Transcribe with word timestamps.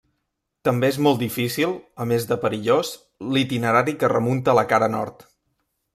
També 0.67 0.87
és 0.93 0.97
molt 1.07 1.19
difícil 1.23 1.75
–a 1.75 2.07
més 2.13 2.25
de 2.31 2.37
perillós– 2.45 2.95
l'itinerari 3.35 3.95
que 4.05 4.13
remunta 4.15 4.57
la 4.61 4.65
cara 4.73 4.93
nord. 4.99 5.27